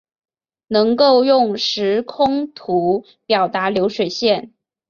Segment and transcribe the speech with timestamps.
[0.67, 4.51] 能够用时空图表达流水线